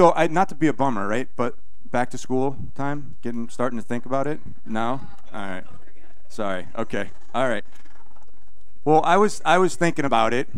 [0.00, 1.28] So, I, not to be a bummer, right?
[1.36, 1.58] But
[1.90, 4.40] back to school time, getting starting to think about it.
[4.64, 4.98] No,
[5.30, 5.64] all right.
[6.30, 6.68] Sorry.
[6.74, 7.10] Okay.
[7.34, 7.62] All right.
[8.82, 10.48] Well, I was I was thinking about it,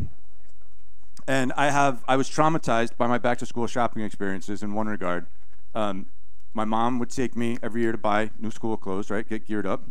[1.27, 4.87] and I have I was traumatized by my back to school shopping experiences in one
[4.87, 5.27] regard.
[5.75, 6.07] Um,
[6.55, 9.29] my mom would take me every year to buy new school clothes, right?
[9.29, 9.83] Get geared up.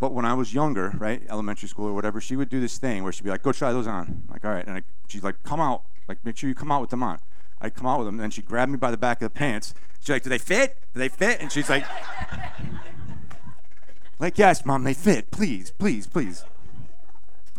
[0.00, 3.04] But when I was younger, right, elementary school or whatever, she would do this thing
[3.04, 5.22] where she'd be like, "Go try those on." I'm like, all right, and I, she's
[5.22, 7.20] like, "Come out, like, make sure you come out with them on."
[7.60, 9.38] I'd come out with them, and then she'd grab me by the back of the
[9.38, 9.74] pants.
[10.00, 10.76] She's like, "Do they fit?
[10.92, 11.86] Do they fit?" And she's like,
[14.18, 15.30] "Like, yes, mom, they fit.
[15.30, 16.44] Please, please, please."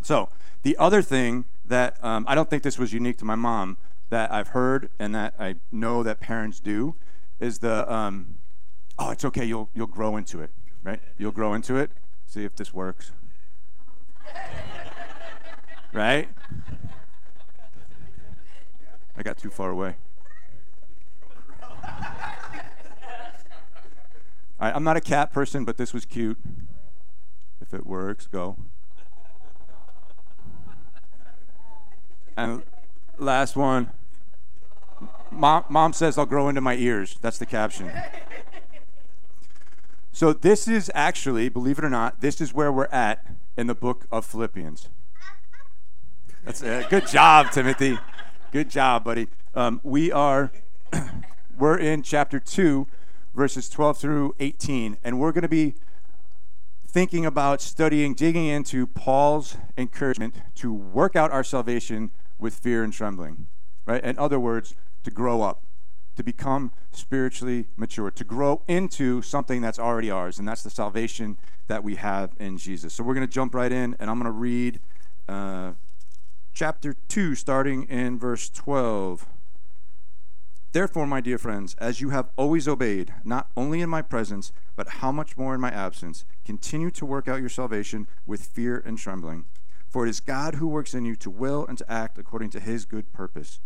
[0.01, 0.29] So
[0.63, 3.77] the other thing that um, I don't think this was unique to my mom
[4.09, 6.95] that I've heard and that I know that parents do
[7.39, 8.35] is the um,
[8.99, 10.51] oh, it's okay, you'll you'll grow into it,
[10.83, 11.01] right?
[11.17, 11.91] You'll grow into it.
[12.27, 13.11] See if this works.
[15.93, 16.29] right?
[19.17, 19.95] I got too far away.
[24.57, 26.37] All right, I'm not a cat person, but this was cute.
[27.61, 28.57] If it works, go.
[32.37, 32.63] And
[33.17, 33.91] last one.
[35.31, 37.17] Mom, mom says I'll grow into my ears.
[37.21, 37.91] That's the caption.
[40.11, 43.25] So this is actually, believe it or not, this is where we're at
[43.57, 44.87] in the book of Philippians.
[46.45, 47.99] That's a good job, Timothy.
[48.51, 49.27] Good job, buddy.
[49.53, 50.51] Um, we are
[51.57, 52.87] we're in chapter two,
[53.33, 55.75] verses 12 through 18, and we're going to be
[56.87, 62.93] thinking about studying, digging into Paul's encouragement to work out our salvation with fear and
[62.93, 63.47] trembling.
[63.85, 64.03] Right?
[64.03, 64.73] In other words,
[65.03, 65.63] to grow up,
[66.15, 71.37] to become spiritually mature, to grow into something that's already ours, and that's the salvation
[71.67, 72.93] that we have in Jesus.
[72.93, 74.79] So we're going to jump right in, and I'm going to read
[75.27, 75.73] uh,
[76.55, 79.25] chapter 2, starting in verse 12.
[80.71, 84.87] Therefore, my dear friends, as you have always obeyed, not only in my presence, but
[84.87, 88.97] how much more in my absence, continue to work out your salvation with fear and
[88.97, 89.43] trembling.
[89.89, 92.61] For it is God who works in you to will and to act according to
[92.61, 93.59] his good purpose.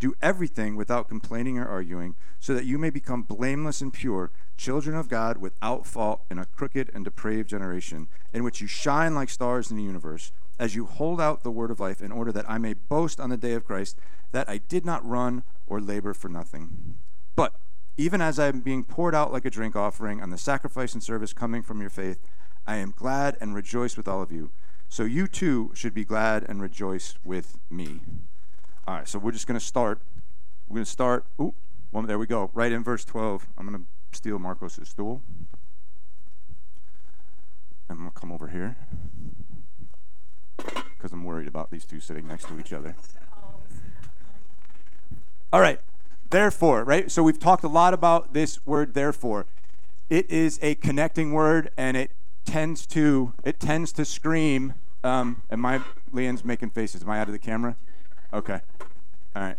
[0.00, 4.96] Do everything without complaining or arguing, so that you may become blameless and pure, children
[4.96, 9.30] of God without fault in a crooked and depraved generation, in which you shine like
[9.30, 12.48] stars in the universe, as you hold out the word of life, in order that
[12.48, 13.98] I may boast on the day of Christ
[14.32, 16.96] that I did not run or labor for nothing.
[17.34, 17.54] But
[17.96, 21.02] even as I am being poured out like a drink offering on the sacrifice and
[21.02, 22.18] service coming from your faith,
[22.66, 24.50] I am glad and rejoice with all of you.
[24.88, 28.00] So you too should be glad and rejoice with me.
[28.86, 30.00] All right, so we're just going to start.
[30.68, 31.26] We're going to start.
[31.40, 31.54] Ooh,
[31.92, 32.50] well, there we go.
[32.54, 33.48] Right in verse 12.
[33.58, 35.22] I'm going to steal Marcos' stool.
[37.88, 38.76] I'm going to come over here
[40.56, 42.96] because I'm worried about these two sitting next to each other.
[45.52, 45.80] All right,
[46.30, 47.10] therefore, right?
[47.10, 49.46] So we've talked a lot about this word therefore.
[50.10, 52.10] It is a connecting word and it
[52.44, 54.74] tends to it tends to scream.
[55.04, 55.80] Um, am I
[56.12, 57.02] Leanne's making faces?
[57.02, 57.76] Am I out of the camera?
[58.32, 58.60] Okay.
[59.34, 59.58] All right.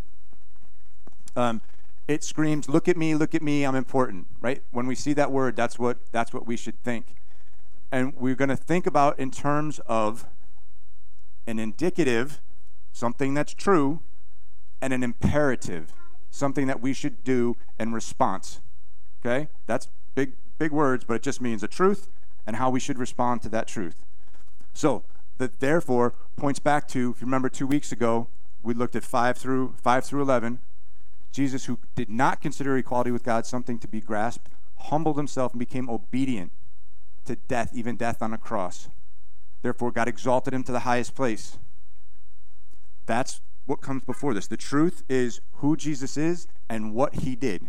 [1.35, 1.61] Um,
[2.07, 3.13] it screams, "Look at me!
[3.15, 3.63] Look at me!
[3.63, 4.63] I'm important!" Right?
[4.71, 7.15] When we see that word, that's what that's what we should think,
[7.91, 10.25] and we're going to think about in terms of
[11.47, 12.41] an indicative,
[12.91, 14.01] something that's true,
[14.81, 15.93] and an imperative,
[16.29, 18.59] something that we should do in response.
[19.25, 19.47] Okay?
[19.65, 22.09] That's big big words, but it just means a truth
[22.45, 24.05] and how we should respond to that truth.
[24.73, 25.03] So,
[25.37, 28.27] the therefore points back to, if you remember 2 weeks ago,
[28.63, 30.59] we looked at 5 through 5 through 11.
[31.31, 34.49] Jesus who did not consider equality with God something to be grasped,
[34.79, 36.51] humbled himself and became obedient
[37.25, 38.89] to death, even death on a cross.
[39.61, 41.57] Therefore God exalted him to the highest place.
[43.05, 44.47] That's what comes before this.
[44.47, 47.67] The truth is who Jesus is and what he did.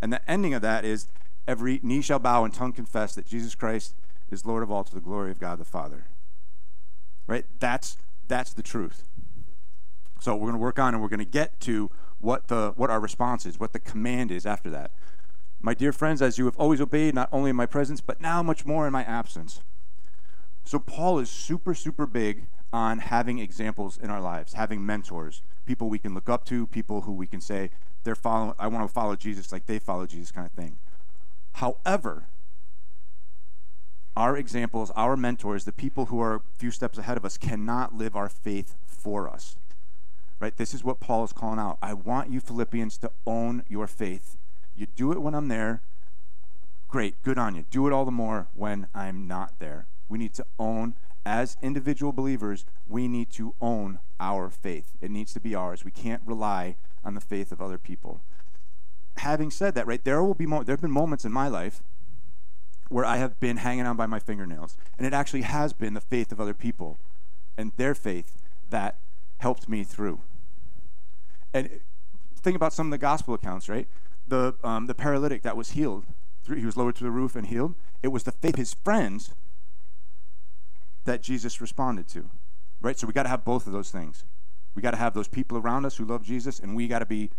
[0.00, 1.08] And the ending of that is
[1.46, 3.94] every knee shall bow and tongue confess that Jesus Christ
[4.30, 6.06] is Lord of all to the glory of God the Father.
[7.26, 7.44] Right?
[7.58, 7.96] That's
[8.26, 9.04] that's the truth.
[10.20, 11.90] So we're going to work on and we're going to get to
[12.20, 14.90] what the what our response is, what the command is after that.
[15.60, 18.42] My dear friends, as you have always obeyed, not only in my presence, but now
[18.42, 19.60] much more in my absence.
[20.68, 22.44] So Paul is super, super big
[22.74, 27.00] on having examples in our lives, having mentors, people we can look up to, people
[27.00, 27.70] who we can say,
[28.04, 30.76] they're following, I want to follow Jesus like they follow Jesus kind of thing.
[31.54, 32.26] However,
[34.14, 37.94] our examples, our mentors, the people who are a few steps ahead of us, cannot
[37.94, 39.56] live our faith for us.
[40.38, 40.54] Right?
[40.54, 41.78] This is what Paul is calling out.
[41.80, 44.36] I want you, Philippians, to own your faith.
[44.76, 45.80] You do it when I'm there.
[46.88, 47.64] Great, good on you.
[47.70, 49.86] Do it all the more when I'm not there.
[50.08, 50.94] We need to own,
[51.24, 54.96] as individual believers, we need to own our faith.
[55.00, 55.84] It needs to be ours.
[55.84, 58.20] We can't rely on the faith of other people.
[59.18, 61.82] having said that, right, there will be mo- there have been moments in my life
[62.88, 66.00] where I have been hanging on by my fingernails, and it actually has been the
[66.00, 66.98] faith of other people
[67.56, 68.38] and their faith
[68.70, 68.96] that
[69.38, 70.20] helped me through.
[71.52, 71.80] And
[72.40, 73.88] think about some of the gospel accounts, right?
[74.26, 76.06] The um, the paralytic that was healed,
[76.46, 77.74] he was lowered to the roof and healed.
[78.02, 79.34] It was the faith of his friends
[81.08, 82.28] that Jesus responded to,
[82.80, 82.98] right?
[82.98, 84.24] So we got to have both of those things.
[84.74, 87.06] We got to have those people around us who love Jesus, and we got to
[87.06, 87.30] be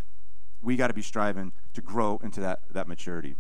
[0.62, 3.36] we got to be striving to grow into that that maturity.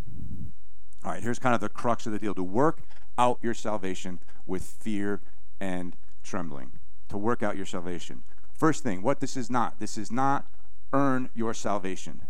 [1.03, 2.83] All right, here's kind of the crux of the deal: to work
[3.17, 5.19] out your salvation with fear
[5.59, 6.71] and trembling.
[7.09, 8.23] To work out your salvation.
[8.53, 9.79] First thing, what this is not.
[9.79, 10.45] This is not
[10.93, 12.21] earn your salvation.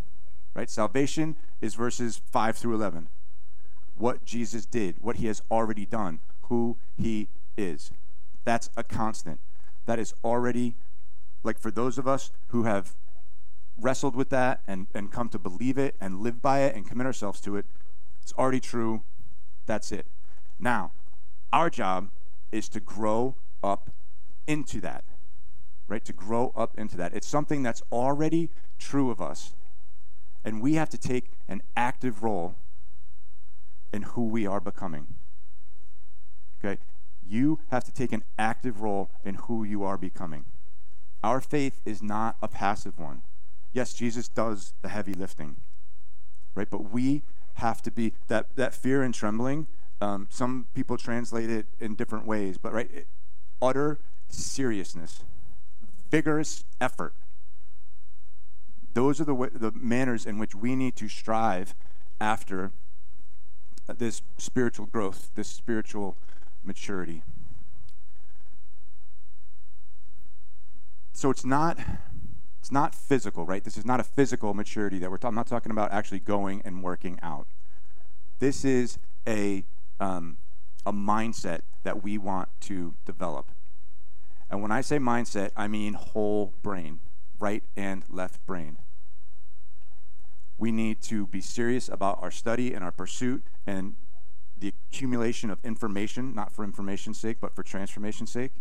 [0.54, 0.70] Right?
[0.70, 3.08] Salvation is verses 5 through 11.
[3.96, 7.28] What Jesus did, what he has already done, who he
[7.60, 7.92] is.
[8.44, 9.40] That's a constant.
[9.86, 10.74] That is already,
[11.42, 12.94] like for those of us who have
[13.78, 17.06] wrestled with that and, and come to believe it and live by it and commit
[17.06, 17.66] ourselves to it,
[18.22, 19.02] it's already true.
[19.66, 20.06] That's it.
[20.58, 20.92] Now,
[21.52, 22.10] our job
[22.52, 23.90] is to grow up
[24.46, 25.04] into that,
[25.88, 26.04] right?
[26.04, 27.14] To grow up into that.
[27.14, 29.54] It's something that's already true of us.
[30.44, 32.56] And we have to take an active role
[33.92, 35.06] in who we are becoming.
[36.58, 36.80] Okay?
[37.30, 40.46] You have to take an active role in who you are becoming.
[41.22, 43.22] Our faith is not a passive one.
[43.72, 45.56] Yes, Jesus does the heavy lifting,
[46.56, 46.68] right?
[46.68, 47.22] But we
[47.54, 49.68] have to be that that fear and trembling.
[50.00, 53.06] Um, some people translate it in different ways, but right, it,
[53.62, 55.22] utter seriousness,
[56.10, 57.14] vigorous effort.
[58.94, 61.76] Those are the way, the manners in which we need to strive
[62.20, 62.72] after
[63.86, 66.16] this spiritual growth, this spiritual
[66.64, 67.22] maturity.
[71.12, 71.78] So it's not
[72.60, 73.64] it's not physical, right?
[73.64, 75.30] This is not a physical maturity that we're talking.
[75.30, 77.46] I'm not talking about actually going and working out.
[78.38, 79.64] This is a
[79.98, 80.36] um,
[80.86, 83.46] a mindset that we want to develop.
[84.50, 87.00] And when I say mindset, I mean whole brain,
[87.38, 88.78] right and left brain.
[90.58, 93.94] We need to be serious about our study and our pursuit and
[94.60, 98.52] the accumulation of information, not for information's sake, but for transformation's sake,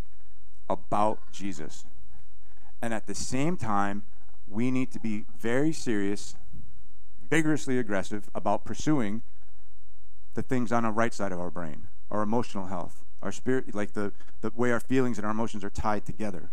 [0.70, 1.86] about Jesus.
[2.82, 4.04] And at the same time,
[4.48, 6.36] we need to be very serious,
[7.30, 9.22] vigorously aggressive about pursuing
[10.34, 13.94] the things on the right side of our brain, our emotional health, our spirit, like
[13.94, 16.50] the, the way our feelings and our emotions are tied together.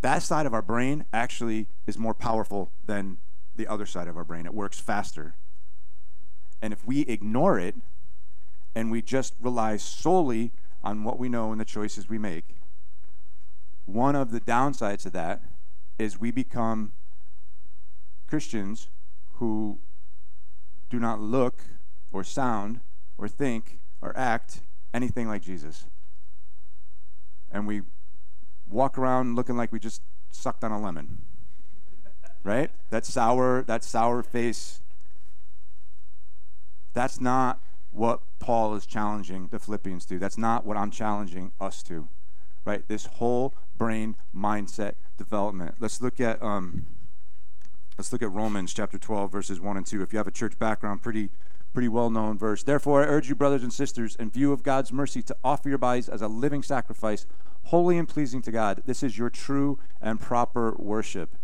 [0.00, 3.18] That side of our brain actually is more powerful than
[3.54, 4.46] the other side of our brain.
[4.46, 5.34] It works faster.
[6.62, 7.74] And if we ignore it
[8.74, 12.56] and we just rely solely on what we know and the choices we make,
[13.84, 15.42] one of the downsides of that
[15.98, 16.92] is we become
[18.28, 18.88] Christians
[19.34, 19.78] who
[20.88, 21.64] do not look
[22.12, 22.80] or sound
[23.18, 24.60] or think or act
[24.94, 25.86] anything like Jesus.
[27.50, 27.82] And we
[28.68, 31.18] walk around looking like we just sucked on a lemon.
[32.44, 32.70] Right?
[32.90, 34.81] That sour, that sour face.
[36.92, 37.60] That's not
[37.90, 40.18] what Paul is challenging the Philippians to.
[40.18, 42.08] That's not what I'm challenging us to.
[42.64, 42.86] Right?
[42.88, 45.76] This whole brain mindset development.
[45.80, 46.86] Let's look at um,
[47.98, 50.02] let's look at Romans chapter 12 verses 1 and 2.
[50.02, 51.30] If you have a church background, pretty
[51.72, 52.62] pretty well known verse.
[52.62, 55.78] Therefore, I urge you, brothers and sisters, in view of God's mercy, to offer your
[55.78, 57.26] bodies as a living sacrifice,
[57.64, 58.82] holy and pleasing to God.
[58.86, 61.36] This is your true and proper worship.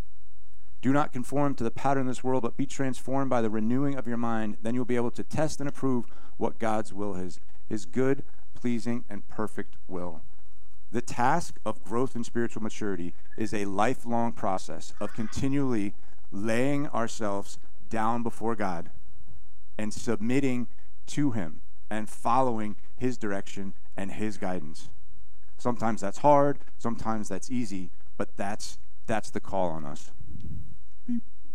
[0.81, 3.95] Do not conform to the pattern of this world, but be transformed by the renewing
[3.95, 4.57] of your mind.
[4.61, 6.05] Then you'll be able to test and approve
[6.37, 8.23] what God's will is his good,
[8.55, 10.23] pleasing, and perfect will.
[10.91, 15.93] The task of growth and spiritual maturity is a lifelong process of continually
[16.31, 17.59] laying ourselves
[17.89, 18.89] down before God
[19.77, 20.67] and submitting
[21.07, 24.89] to Him and following His direction and His guidance.
[25.57, 30.11] Sometimes that's hard, sometimes that's easy, but that's that's the call on us.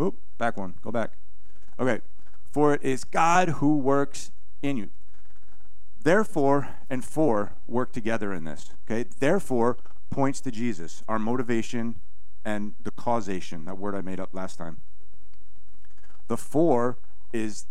[0.01, 0.75] Oop, back one.
[0.83, 1.13] Go back.
[1.79, 2.01] Okay.
[2.51, 4.31] For it is God who works
[4.63, 4.91] in you.
[6.03, 8.71] Therefore and for work together in this.
[8.85, 9.09] Okay?
[9.19, 9.79] Therefore
[10.11, 11.97] points to Jesus, our motivation
[12.45, 14.79] and the causation, that word I made up last time.
[16.29, 16.99] The for
[17.33, 17.67] is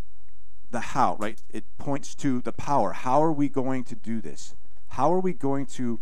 [0.72, 1.42] the how, right?
[1.50, 2.94] It points to the power.
[2.94, 4.56] How are we going to do this?
[4.90, 6.00] How are we going to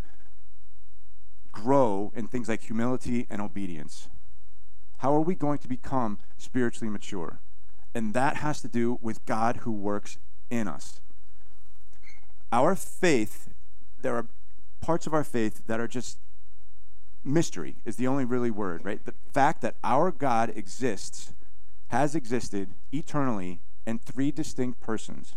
[1.51, 4.09] grow in things like humility and obedience?
[5.01, 7.39] How are we going to become spiritually mature?
[7.95, 10.19] And that has to do with God who works
[10.51, 11.01] in us.
[12.51, 13.49] Our faith,
[14.03, 14.27] there are
[14.79, 16.19] parts of our faith that are just
[17.23, 19.03] mystery, is the only really word, right?
[19.03, 21.33] The fact that our God exists
[21.87, 25.33] has existed eternally in three distinct persons,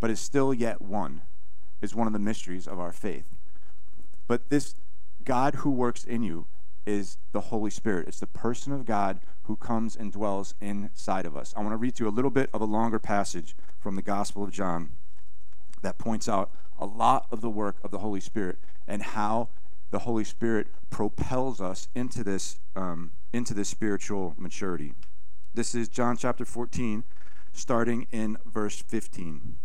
[0.00, 1.20] but is still yet one,
[1.80, 3.28] is one of the mysteries of our faith.
[4.26, 4.74] But this
[5.24, 6.46] God who works in you
[6.86, 8.08] is the Holy Spirit.
[8.08, 11.52] It's the person of God who comes and dwells inside of us.
[11.56, 14.02] I want to read to you a little bit of a longer passage from the
[14.02, 14.90] Gospel of John
[15.82, 19.48] that points out a lot of the work of the Holy Spirit and how
[19.90, 24.94] the Holy Spirit propels us into this um, into this spiritual maturity.
[25.54, 27.04] This is John chapter 14,
[27.52, 29.56] starting in verse 15.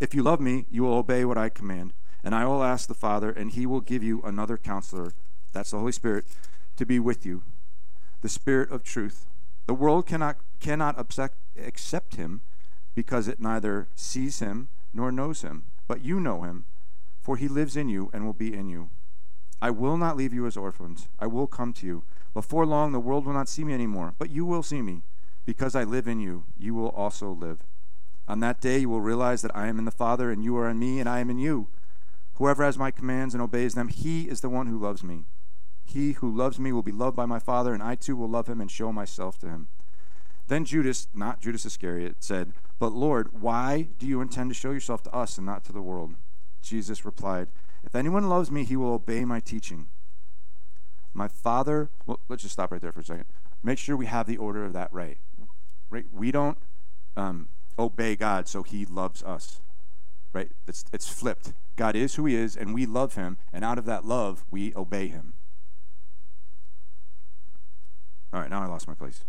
[0.00, 2.94] If you love me, you will obey what I command, and I will ask the
[2.94, 5.12] Father, and he will give you another counselor,
[5.56, 6.26] that's the Holy Spirit,
[6.76, 7.42] to be with you,
[8.20, 9.26] the Spirit of truth.
[9.66, 12.40] The world cannot cannot accept him
[12.94, 16.64] because it neither sees him nor knows him, but you know him,
[17.20, 18.90] for he lives in you and will be in you.
[19.60, 21.08] I will not leave you as orphans.
[21.18, 22.04] I will come to you.
[22.34, 25.02] Before long, the world will not see me anymore, but you will see me.
[25.46, 27.60] Because I live in you, you will also live.
[28.28, 30.68] On that day, you will realize that I am in the Father, and you are
[30.68, 31.68] in me, and I am in you.
[32.34, 35.24] Whoever has my commands and obeys them, he is the one who loves me.
[35.86, 38.48] He who loves me will be loved by my Father, and I too will love
[38.48, 39.68] him and show myself to him.
[40.48, 45.02] Then Judas, not Judas Iscariot, said, But Lord, why do you intend to show yourself
[45.04, 46.14] to us and not to the world?
[46.60, 47.48] Jesus replied,
[47.84, 49.86] If anyone loves me, he will obey my teaching.
[51.14, 53.24] My Father, well, let's just stop right there for a second.
[53.62, 55.18] Make sure we have the order of that right.
[55.88, 56.04] Right?
[56.12, 56.58] We don't
[57.16, 59.60] um, obey God so he loves us.
[60.32, 60.50] Right?
[60.68, 61.54] It's, it's flipped.
[61.76, 64.74] God is who he is, and we love him, and out of that love, we
[64.74, 65.32] obey him.
[68.36, 69.24] All right, now I lost my place.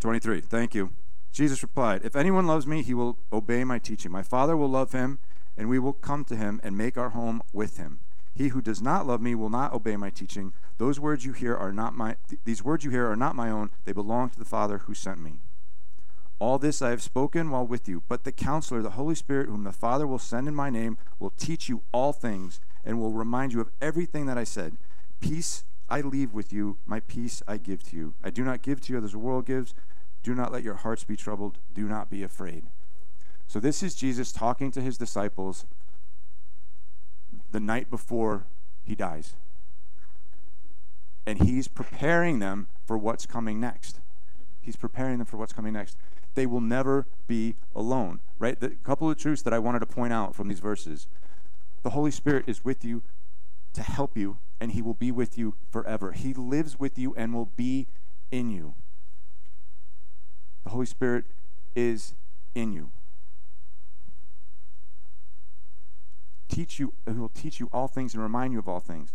[0.00, 0.42] 23.
[0.42, 0.92] Thank you.
[1.32, 4.12] Jesus replied, If anyone loves me, he will obey my teaching.
[4.12, 5.20] My Father will love him,
[5.56, 8.00] and we will come to him and make our home with him.
[8.34, 10.52] He who does not love me will not obey my teaching.
[10.76, 13.48] Those words you hear are not my th- these words you hear are not my
[13.48, 13.70] own.
[13.86, 15.38] They belong to the Father who sent me.
[16.38, 19.64] All this I have spoken while with you, but the counselor, the Holy Spirit, whom
[19.64, 23.54] the Father will send in my name, will teach you all things and will remind
[23.54, 24.76] you of everything that I said.
[25.20, 28.14] Peace I leave with you, my peace I give to you.
[28.22, 29.74] I do not give to you as the world gives.
[30.22, 31.58] Do not let your hearts be troubled.
[31.72, 32.64] Do not be afraid.
[33.46, 35.66] So, this is Jesus talking to his disciples
[37.52, 38.44] the night before
[38.82, 39.34] he dies.
[41.24, 44.00] And he's preparing them for what's coming next.
[44.60, 45.96] He's preparing them for what's coming next.
[46.34, 48.58] They will never be alone, right?
[48.58, 51.06] The couple of truths that I wanted to point out from these verses
[51.82, 53.04] the Holy Spirit is with you
[53.72, 56.12] to help you, and he will be with you forever.
[56.12, 57.86] He lives with you and will be
[58.30, 58.74] in you.
[60.64, 61.26] The Holy Spirit
[61.74, 62.14] is
[62.54, 62.90] in you.
[66.48, 69.12] Teach you, He will teach you all things and remind you of all things.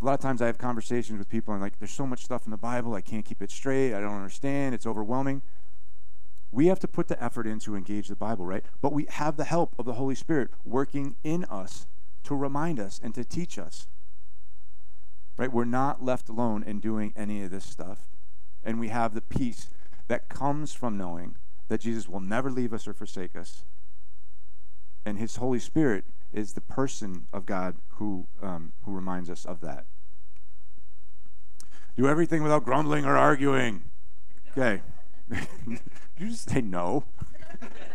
[0.00, 2.44] A lot of times I have conversations with people and like, there's so much stuff
[2.44, 5.42] in the Bible, I can't keep it straight, I don't understand, it's overwhelming.
[6.50, 8.64] We have to put the effort in to engage the Bible, right?
[8.80, 11.86] But we have the help of the Holy Spirit working in us
[12.24, 13.86] to remind us and to teach us.
[15.36, 15.52] Right?
[15.52, 18.06] We're not left alone in doing any of this stuff.
[18.64, 19.68] And we have the peace
[20.08, 21.36] that comes from knowing
[21.68, 23.64] that Jesus will never leave us or forsake us.
[25.04, 29.60] And his Holy Spirit is the person of God who, um, who reminds us of
[29.60, 29.86] that.
[31.96, 33.82] Do everything without grumbling or arguing.
[34.50, 34.82] Okay.
[35.66, 35.78] you
[36.18, 37.04] just say no.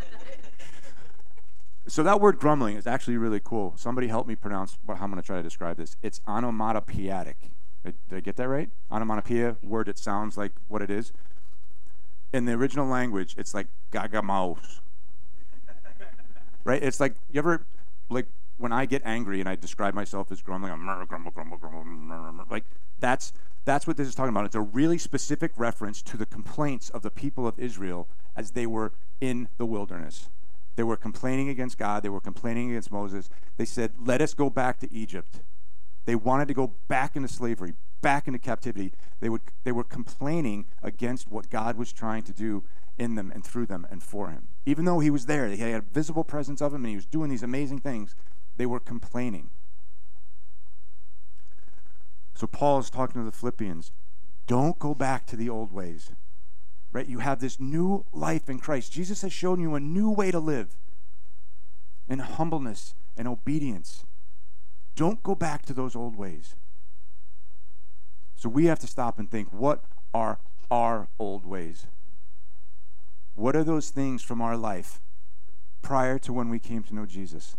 [1.87, 3.73] so that word grumbling is actually really cool.
[3.77, 5.95] Somebody help me pronounce what, how I'm going to try to describe this.
[6.01, 7.37] It's onomatopoeic.
[7.83, 8.69] Did I get that right?
[8.91, 11.13] Onomatopoeia, word that sounds like what it is
[12.33, 14.79] in the original language, it's like gongysmos.
[16.63, 16.81] right?
[16.83, 17.65] It's like you ever
[18.09, 18.27] like
[18.57, 22.65] when I get angry and I describe myself as grumbling, I'm grumble, grumble, grumble, like
[22.99, 23.33] that's
[23.65, 24.45] that's what this is talking about.
[24.45, 28.65] It's a really specific reference to the complaints of the people of Israel as they
[28.65, 30.29] were in the wilderness.
[30.77, 33.29] They were complaining against God, they were complaining against Moses.
[33.57, 35.41] They said, Let us go back to Egypt.
[36.05, 38.93] They wanted to go back into slavery, back into captivity.
[39.19, 42.63] They, would, they were complaining against what God was trying to do
[42.97, 44.47] in them and through them and for him.
[44.65, 47.05] Even though he was there, he had a visible presence of him and he was
[47.05, 48.15] doing these amazing things,
[48.55, 49.49] they were complaining.
[52.35, 53.91] So Paul is talking to the Philippians
[54.45, 56.11] don't go back to the old ways.
[56.97, 57.07] Right?
[57.07, 58.91] You have this new life in Christ.
[58.91, 60.77] Jesus has shown you a new way to live
[62.09, 64.03] in humbleness and obedience.
[64.95, 66.55] Don't go back to those old ways.
[68.35, 70.39] So we have to stop and think what are
[70.71, 71.85] our old ways?
[73.35, 74.99] What are those things from our life
[75.83, 77.57] prior to when we came to know Jesus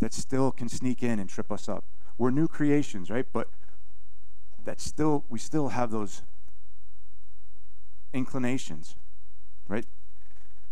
[0.00, 1.84] that still can sneak in and trip us up?
[2.18, 3.26] We're new creations, right?
[3.32, 3.50] But
[4.64, 6.22] that still we still have those
[8.12, 8.96] inclinations,
[9.68, 9.84] right?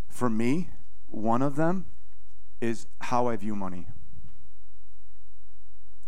[0.08, 0.70] For me,
[1.08, 1.86] one of them
[2.60, 3.86] is how I view money.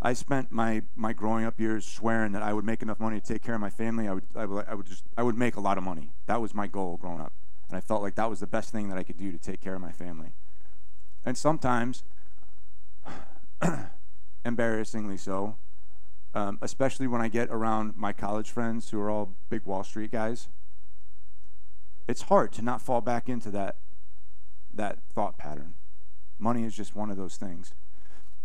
[0.03, 3.27] I spent my, my growing up years swearing that I would make enough money to
[3.27, 4.09] take care of my family.
[4.09, 6.13] I would, I would, I would just I would make a lot of money.
[6.27, 7.33] That was my goal growing up,
[7.69, 9.61] and I felt like that was the best thing that I could do to take
[9.61, 10.33] care of my family.
[11.25, 12.03] And sometimes,
[14.45, 15.57] embarrassingly so,
[16.35, 20.13] um, especially when I get around my college friends who are all big Wall Street
[20.13, 20.49] guys,
[22.11, 23.76] it's hard to not fall back into that
[24.75, 25.75] that thought pattern.
[26.38, 27.73] Money is just one of those things.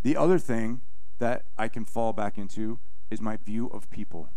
[0.03, 0.81] The other thing
[1.17, 2.79] that I can fall back into
[3.09, 4.29] is my view of people.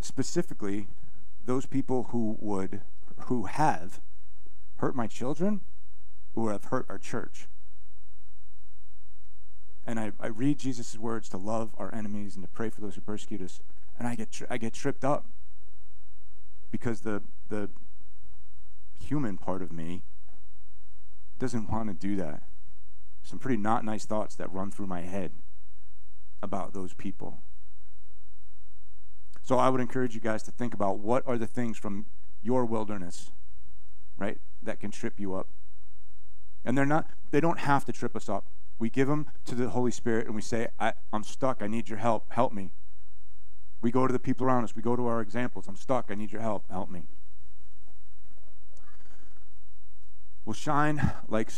[0.00, 0.88] Specifically,
[1.44, 2.80] those people who would,
[3.26, 4.00] who have
[4.76, 5.60] hurt my children,
[6.34, 7.46] who have hurt our church.
[9.86, 12.94] And I, I read Jesus' words to love our enemies and to pray for those
[12.94, 13.60] who persecute us,
[13.98, 15.26] and I get, tri- I get tripped up
[16.76, 17.70] because the, the
[19.00, 20.02] human part of me
[21.38, 22.42] doesn't want to do that
[23.26, 25.32] some pretty not nice thoughts that run through my head
[26.40, 27.40] about those people.
[29.42, 32.06] So I would encourage you guys to think about what are the things from
[32.40, 33.32] your wilderness,
[34.16, 35.48] right, that can trip you up.
[36.64, 38.44] And they're not they don't have to trip us up.
[38.78, 41.62] We give them to the Holy Spirit and we say, I, I'm stuck.
[41.62, 42.32] I need your help.
[42.32, 42.70] Help me.
[43.86, 44.74] We go to the people around us.
[44.74, 45.68] We go to our examples.
[45.68, 46.06] I'm stuck.
[46.10, 46.68] I need your help.
[46.68, 47.04] Help me.
[50.44, 51.52] We'll shine like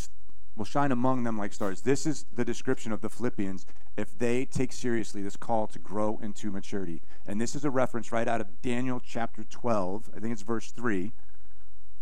[0.54, 1.80] we'll shine among them like stars.
[1.80, 3.64] This is the description of the Philippians
[3.96, 7.00] if they take seriously this call to grow into maturity.
[7.26, 10.10] And this is a reference right out of Daniel chapter 12.
[10.14, 11.12] I think it's verse 3.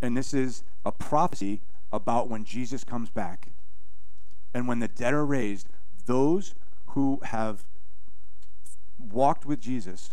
[0.01, 1.61] And this is a prophecy
[1.93, 3.47] about when Jesus comes back.
[4.53, 5.69] And when the dead are raised,
[6.05, 6.53] those
[6.87, 7.63] who have
[8.99, 10.11] walked with Jesus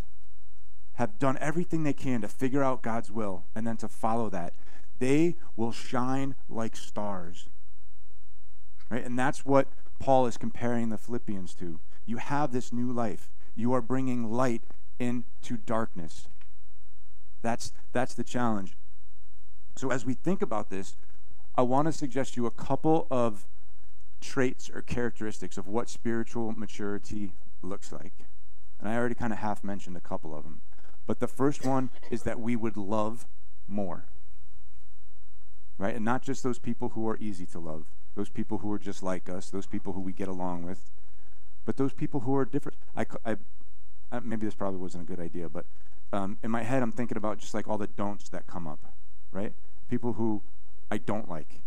[0.95, 4.55] have done everything they can to figure out God's will and then to follow that.
[5.01, 7.49] They will shine like stars
[8.91, 9.05] Right?
[9.05, 9.69] And that's what
[9.99, 11.81] Paul is comparing the Philippians to.
[12.07, 13.31] You have this new life.
[13.57, 14.63] You are bringing light
[14.99, 16.29] into darkness.
[17.43, 18.77] That's that's the challenge.
[19.77, 20.97] So as we think about this,
[21.57, 23.47] I want to suggest you a couple of
[24.21, 28.13] traits or characteristics of what spiritual maturity looks like.
[28.81, 30.61] And I already kind of half mentioned a couple of them.
[31.07, 33.27] But the first one is that we would love
[33.69, 34.07] more.
[35.79, 35.95] Right?
[35.95, 39.03] And not just those people who are easy to love those people who are just
[39.03, 40.91] like us, those people who we get along with,
[41.65, 42.79] but those people who are different.
[42.97, 43.37] I, I,
[44.13, 45.67] I maybe this probably wasn't a good idea, but
[46.13, 48.93] um, in my head, I'm thinking about just like all the don'ts that come up,
[49.33, 49.53] right?
[49.89, 50.43] People who
[50.91, 51.63] I don't like,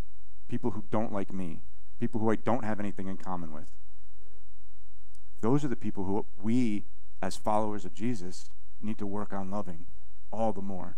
[0.47, 1.61] people who don't like me,
[1.99, 3.69] people who I don't have anything in common with.
[5.41, 6.85] Those are the people who we,
[7.21, 8.49] as followers of Jesus,
[8.81, 9.85] need to work on loving
[10.31, 10.97] all the more.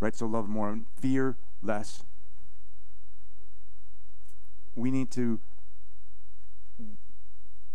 [0.00, 0.14] Right?
[0.14, 2.04] So love more, fear less,
[4.74, 5.40] we need to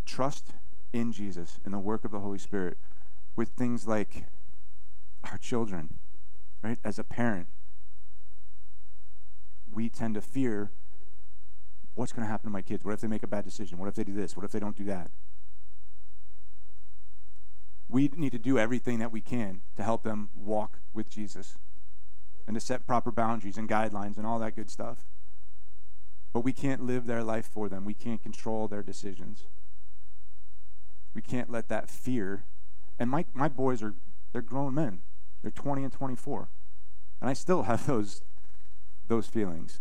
[0.06, 0.54] trust
[0.92, 2.78] in Jesus and the work of the Holy Spirit
[3.36, 4.26] with things like
[5.24, 6.00] our children,
[6.62, 6.78] right?
[6.84, 7.48] As a parent,
[9.72, 10.72] we tend to fear
[11.96, 12.84] what's going to happen to my kids?
[12.86, 13.78] What if they make a bad decision?
[13.78, 14.36] What if they do this?
[14.36, 15.12] What if they don't do that?
[17.90, 21.58] We need to do everything that we can to help them walk with Jesus
[22.48, 25.06] and to set proper boundaries and guidelines and all that good stuff.
[26.32, 27.86] But we can't live their life for them.
[27.86, 29.46] We can't control their decisions.
[31.16, 32.44] We can't let that fear.
[33.00, 33.96] And my, my boys are,
[34.32, 35.00] they're grown men.
[35.42, 36.48] They're 20 and 24.
[37.22, 38.22] And I still have those,
[39.08, 39.80] those feelings.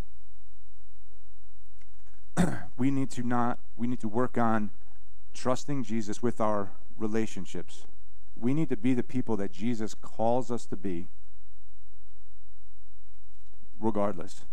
[2.78, 4.70] we need to not, we need to work on
[5.34, 7.84] trusting Jesus with our relationships.
[8.38, 11.08] We need to be the people that Jesus calls us to be,
[13.80, 14.44] regardless.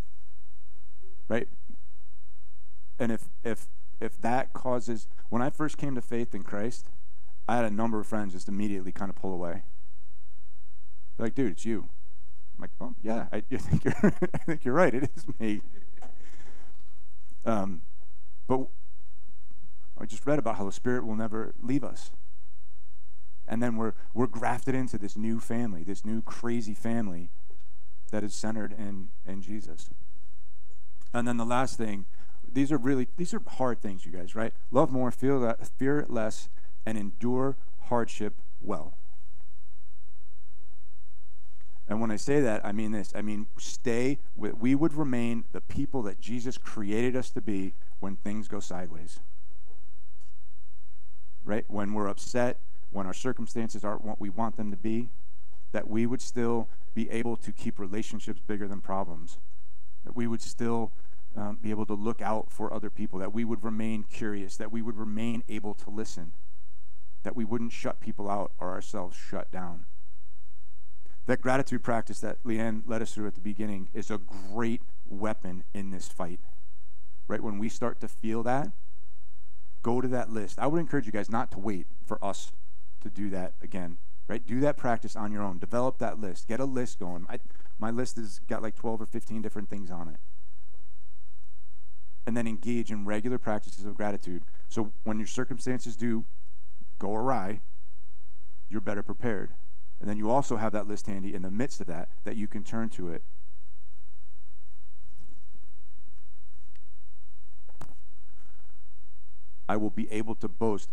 [1.28, 1.48] Right?
[3.00, 3.68] and if if
[4.00, 6.90] if that causes when I first came to faith in Christ,
[7.48, 9.64] I had a number of friends just immediately kind of pull away.
[11.18, 11.88] They're like, dude, it's you.
[12.58, 13.96] I'm like, oh yeah, I, I think you're
[14.34, 14.94] I think you're right.
[14.94, 15.62] It is me.
[17.46, 17.82] Um,
[18.48, 18.68] but
[20.00, 22.12] I just read about how the Spirit will never leave us.
[23.48, 27.30] And then we're we're grafted into this new family, this new crazy family
[28.12, 29.90] that is centered in in Jesus.
[31.14, 32.06] And then the last thing
[32.52, 34.54] these are really these are hard things, you guys, right?
[34.72, 36.50] Love more, feel that, fear less,
[36.86, 38.94] and endure hardship well.
[41.88, 43.14] And when I say that, I mean this.
[43.16, 44.58] I mean, stay, with.
[44.58, 49.20] we would remain the people that Jesus created us to be when things go sideways.
[51.44, 51.64] Right?
[51.68, 52.58] When we're upset,
[52.96, 55.10] when our circumstances aren't what we want them to be,
[55.74, 59.38] that we would still be able to keep relationships bigger than problems,
[60.06, 60.92] that we would still
[61.36, 64.72] um, be able to look out for other people, that we would remain curious, that
[64.72, 66.32] we would remain able to listen,
[67.24, 69.84] that we wouldn't shut people out or ourselves shut down.
[71.26, 74.20] That gratitude practice that Leanne led us through at the beginning is a
[74.54, 76.40] great weapon in this fight.
[77.28, 77.42] Right?
[77.42, 78.72] When we start to feel that,
[79.82, 80.60] go to that list.
[80.60, 82.54] I would encourage you guys not to wait for us
[83.06, 83.98] to do that again.
[84.28, 84.46] Right?
[84.46, 85.60] Do that practice on your own.
[85.60, 86.48] Develop that list.
[86.48, 87.26] Get a list going.
[87.30, 87.40] I,
[87.80, 90.18] my list has got like 12 or 15 different things on it.
[92.26, 94.42] And then engage in regular practices of gratitude.
[94.68, 96.26] So when your circumstances do
[96.98, 97.62] go awry,
[98.68, 99.52] you're better prepared.
[100.02, 102.48] And then you also have that list handy in the midst of that, that you
[102.48, 103.22] can turn to it.
[109.70, 110.90] I will be able to boast.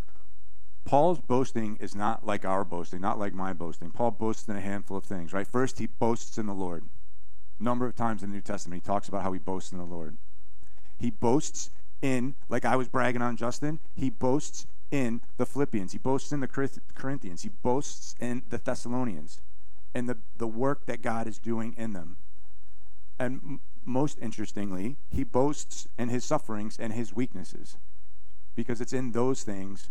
[0.84, 3.90] Paul's boasting is not like our boasting, not like my boasting.
[3.90, 5.46] Paul boasts in a handful of things, right?
[5.46, 6.84] First, he boasts in the Lord.
[7.60, 9.84] Number of times in the New Testament, he talks about how he boasts in the
[9.84, 10.16] Lord.
[10.98, 15.92] He boasts in, like I was bragging on Justin, he boasts in the Philippians.
[15.92, 16.48] He boasts in the
[16.94, 17.42] Corinthians.
[17.42, 19.40] He boasts in the Thessalonians
[19.94, 22.16] and the, the work that God is doing in them.
[23.18, 27.78] And m- most interestingly, he boasts in his sufferings and his weaknesses
[28.54, 29.88] because it's in those things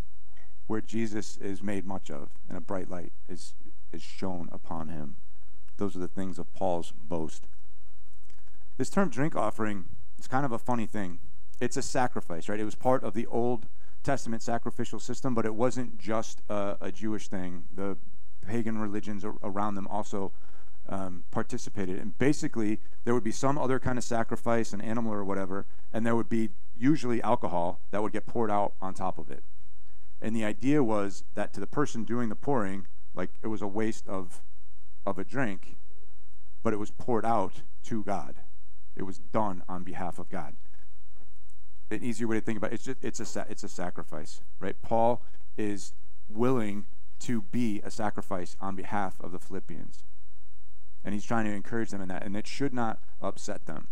[0.71, 3.55] where Jesus is made much of and a bright light is,
[3.91, 5.17] is shown upon him.
[5.75, 7.43] Those are the things of Paul's boast.
[8.77, 9.83] This term drink offering
[10.17, 11.19] is kind of a funny thing.
[11.59, 12.57] It's a sacrifice, right?
[12.57, 13.67] It was part of the Old
[14.01, 17.65] Testament sacrificial system, but it wasn't just a, a Jewish thing.
[17.75, 17.97] The
[18.47, 20.31] pagan religions around them also
[20.87, 21.99] um, participated.
[21.99, 26.05] And basically, there would be some other kind of sacrifice, an animal or whatever, and
[26.05, 29.43] there would be usually alcohol that would get poured out on top of it.
[30.21, 33.67] And the idea was that to the person doing the pouring, like it was a
[33.67, 34.41] waste of,
[35.05, 35.77] of a drink,
[36.63, 38.35] but it was poured out to God.
[38.95, 40.55] It was done on behalf of God
[41.91, 44.81] an easier way to think about it, it's just it's a it's a sacrifice, right?
[44.81, 45.21] Paul
[45.57, 45.93] is
[46.29, 46.85] willing
[47.19, 50.03] to be a sacrifice on behalf of the Philippians.
[51.03, 53.87] And he's trying to encourage them in that, and it should not upset them.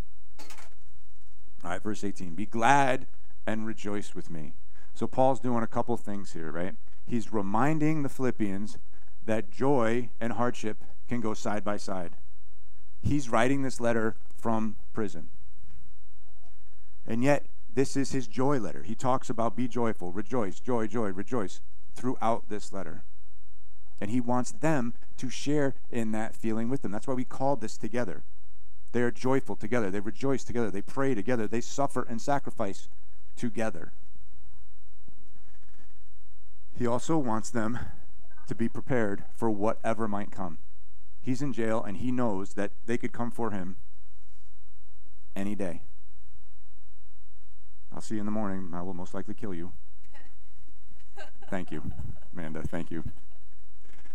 [1.63, 2.35] All right, verse 18.
[2.35, 3.07] Be glad
[3.45, 4.53] and rejoice with me.
[4.99, 6.75] So Paul's doing a couple things here, right?
[7.07, 8.77] He's reminding the Philippians
[9.25, 12.17] that joy and hardship can go side by side.
[13.01, 15.29] He's writing this letter from prison.
[17.07, 18.83] And yet, this is his joy letter.
[18.83, 21.61] He talks about be joyful, rejoice, joy, joy, rejoice
[21.95, 23.05] throughout this letter.
[24.01, 26.91] And he wants them to share in that feeling with them.
[26.91, 28.23] That's why we called this together.
[28.91, 29.89] They are joyful together.
[29.89, 30.69] They rejoice together.
[30.69, 31.47] They pray together.
[31.47, 32.89] They suffer and sacrifice
[33.37, 33.93] together.
[36.75, 37.79] He also wants them
[38.47, 40.57] to be prepared for whatever might come.
[41.21, 43.75] He's in jail and he knows that they could come for him
[45.35, 45.81] any day.
[47.93, 48.71] I'll see you in the morning.
[48.73, 49.71] I will most likely kill you.
[51.49, 51.91] Thank you,
[52.33, 52.61] Amanda.
[52.61, 53.03] Thank you.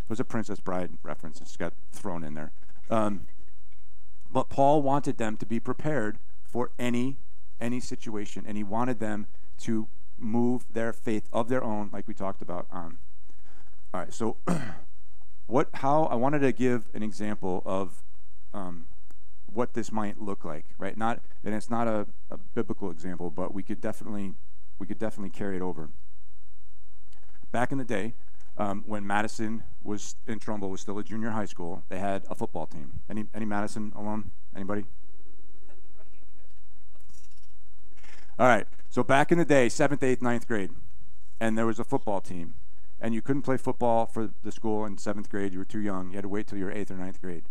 [0.09, 1.41] There's a Princess Bride reference.
[1.41, 2.53] It's got thrown in there.
[2.91, 3.27] Um,
[4.31, 7.17] but Paul wanted them to be prepared for any
[7.61, 9.27] any situation, and he wanted them
[9.59, 12.67] to move their faith of their own, like we talked about.
[12.71, 12.99] Um,
[13.93, 14.13] all right.
[14.13, 14.37] So,
[15.47, 15.69] what?
[15.75, 16.05] How?
[16.05, 18.03] I wanted to give an example of
[18.53, 18.87] um,
[19.53, 20.97] what this might look like, right?
[20.97, 24.35] Not, and it's not a, a biblical example, but we could definitely,
[24.79, 25.91] we could definitely carry it over.
[27.53, 28.15] Back in the day,
[28.57, 32.35] um, when Madison was in Trumbull was still a junior high school, they had a
[32.35, 33.01] football team.
[33.09, 34.31] Any any Madison alum?
[34.55, 34.85] Anybody?
[38.39, 38.67] All right.
[38.91, 40.71] So back in the day, seventh, eighth, ninth grade,
[41.41, 42.55] and there was a football team,
[43.01, 45.53] and you couldn't play football for the school in seventh grade.
[45.53, 46.11] You were too young.
[46.11, 47.45] You had to wait till you were eighth or ninth grade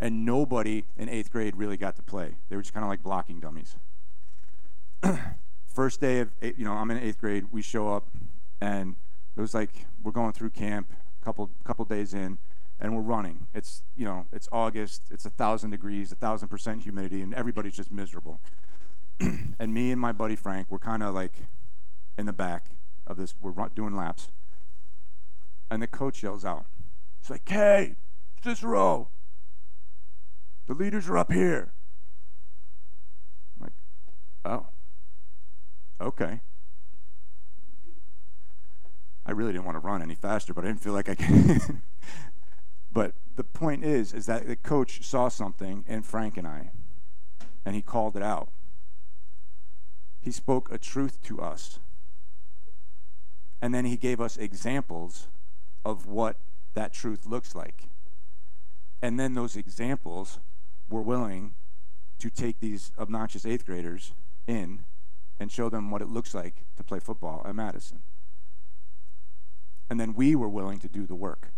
[0.00, 2.34] and nobody in eighth grade really got to play.
[2.48, 3.76] They were just kind of like blocking dummies.
[5.66, 7.46] First day of, eight, you know, I'm in eighth grade.
[7.50, 8.06] We show up,
[8.60, 8.96] and
[9.36, 12.38] it was like we're going through camp, a couple couple days in,
[12.80, 13.46] and we're running.
[13.54, 15.02] It's you know, it's August.
[15.10, 18.40] It's a thousand degrees, a thousand percent humidity, and everybody's just miserable.
[19.58, 21.34] and me and my buddy Frank, we're kind of like
[22.18, 22.66] in the back
[23.06, 23.34] of this.
[23.40, 24.28] We're doing laps,
[25.70, 26.66] and the coach yells out,
[27.20, 27.96] "He's like, hey,
[28.42, 29.08] Cicero,
[30.66, 31.72] the leaders are up here.
[33.56, 33.72] I'm like,
[34.44, 34.66] oh,
[36.00, 36.40] okay.
[39.26, 41.80] I really didn't want to run any faster, but I didn't feel like I could.
[42.92, 46.70] but the point is, is that the coach saw something in Frank and I,
[47.64, 48.48] and he called it out.
[50.24, 51.78] He spoke a truth to us.
[53.60, 55.28] And then he gave us examples
[55.84, 56.36] of what
[56.72, 57.88] that truth looks like.
[59.02, 60.38] And then those examples
[60.88, 61.52] were willing
[62.18, 64.12] to take these obnoxious eighth graders
[64.46, 64.84] in
[65.38, 68.00] and show them what it looks like to play football at Madison.
[69.90, 71.48] And then we were willing to do the work.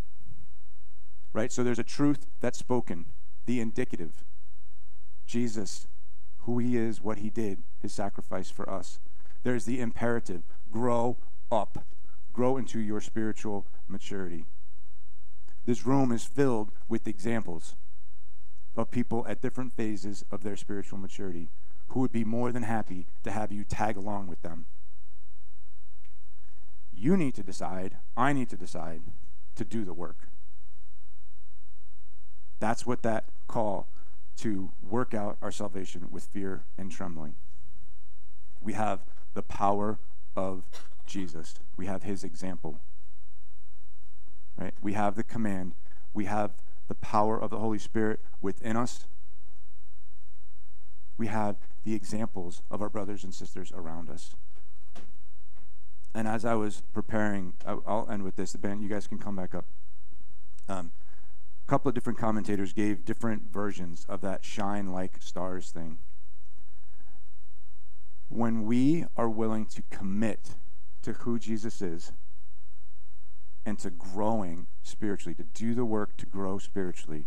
[1.32, 1.52] Right?
[1.52, 3.04] So there's a truth that's spoken,
[3.44, 4.24] the indicative.
[5.24, 5.86] Jesus,
[6.46, 9.00] who he is, what he did, his sacrifice for us.
[9.42, 11.16] There's the imperative grow
[11.50, 11.84] up,
[12.32, 14.46] grow into your spiritual maturity.
[15.66, 17.74] This room is filled with examples
[18.76, 21.48] of people at different phases of their spiritual maturity
[21.88, 24.66] who would be more than happy to have you tag along with them.
[26.94, 29.02] You need to decide, I need to decide
[29.56, 30.28] to do the work.
[32.60, 33.88] That's what that call
[34.38, 37.34] to work out our salvation with fear and trembling.
[38.60, 39.00] We have
[39.34, 39.98] the power
[40.34, 40.64] of
[41.06, 41.54] Jesus.
[41.76, 42.80] We have his example.
[44.58, 44.74] Right?
[44.82, 45.72] We have the command.
[46.12, 46.52] We have
[46.88, 49.06] the power of the Holy Spirit within us.
[51.18, 54.34] We have the examples of our brothers and sisters around us.
[56.14, 58.52] And as I was preparing, I'll end with this.
[58.52, 59.66] The band, you guys can come back up.
[60.68, 60.90] Um,
[61.66, 65.98] couple of different commentators gave different versions of that shine like stars thing.
[68.28, 70.54] When we are willing to commit
[71.02, 72.12] to who Jesus is
[73.64, 77.26] and to growing spiritually, to do the work to grow spiritually,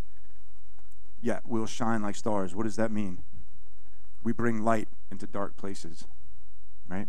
[1.22, 2.56] yeah, we'll shine like stars.
[2.56, 3.24] What does that mean?
[4.24, 6.06] We bring light into dark places,
[6.88, 7.08] right?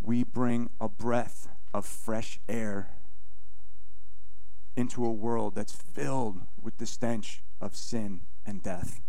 [0.00, 2.90] We bring a breath of fresh air
[4.76, 9.00] into a world that's filled with the stench of sin and death.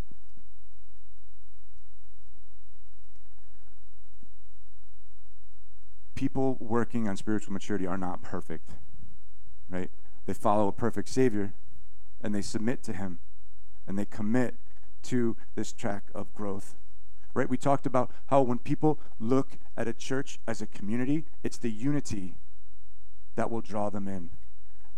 [6.14, 8.70] People working on spiritual maturity are not perfect,
[9.70, 9.90] right?
[10.26, 11.52] They follow a perfect Savior
[12.20, 13.18] and they submit to Him
[13.86, 14.56] and they commit
[15.04, 16.74] to this track of growth.
[17.34, 17.48] Right?
[17.48, 21.70] We talked about how when people look at a church as a community, it's the
[21.70, 22.34] unity
[23.36, 24.30] that will draw them in.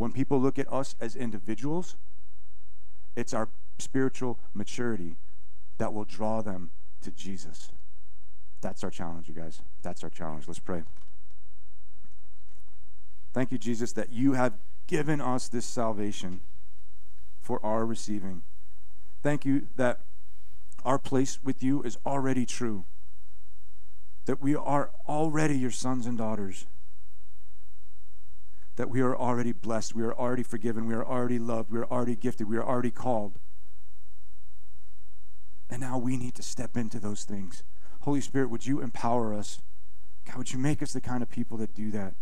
[0.00, 1.94] When people look at us as individuals,
[3.16, 5.16] it's our spiritual maturity
[5.76, 6.70] that will draw them
[7.02, 7.70] to Jesus.
[8.62, 9.60] That's our challenge, you guys.
[9.82, 10.48] That's our challenge.
[10.48, 10.84] Let's pray.
[13.34, 14.54] Thank you, Jesus, that you have
[14.86, 16.40] given us this salvation
[17.42, 18.40] for our receiving.
[19.22, 20.00] Thank you that
[20.82, 22.86] our place with you is already true,
[24.24, 26.64] that we are already your sons and daughters
[28.76, 31.90] that we are already blessed, we are already forgiven, we are already loved, we are
[31.90, 33.38] already gifted, we are already called.
[35.68, 37.62] And now we need to step into those things.
[38.00, 39.60] Holy Spirit, would you empower us?
[40.26, 42.14] God, would you make us the kind of people that do that?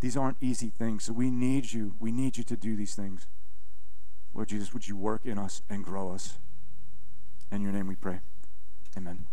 [0.00, 1.94] These aren't easy things, so we need you.
[1.98, 3.26] We need you to do these things.
[4.34, 6.38] Lord Jesus, would you work in us and grow us?
[7.50, 8.20] In your name we pray.
[8.96, 9.26] Amen.